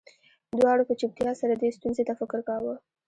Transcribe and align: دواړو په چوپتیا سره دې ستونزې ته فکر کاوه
دواړو 0.59 0.87
په 0.89 0.93
چوپتیا 0.99 1.31
سره 1.41 1.53
دې 1.61 1.69
ستونزې 1.77 2.03
ته 2.07 2.13
فکر 2.19 2.39
کاوه 2.47 2.75